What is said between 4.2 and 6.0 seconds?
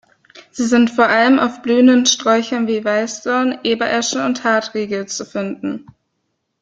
und Hartriegel zu finden.